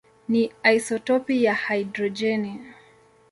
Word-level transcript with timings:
ni 0.27 0.51
isotopi 0.75 1.43
ya 1.43 1.55
hidrojeni. 1.55 2.59